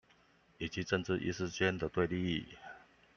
[0.57, 2.57] 以及政治意識之間的對立